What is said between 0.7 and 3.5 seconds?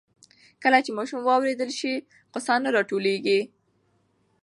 چې ماشوم واورېدل شي, غوسه نه راټولېږي.